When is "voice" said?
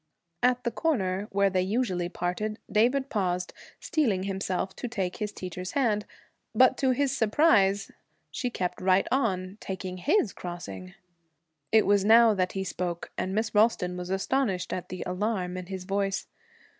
15.83-16.25